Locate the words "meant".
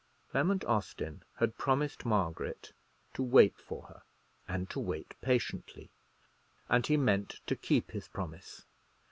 6.97-7.39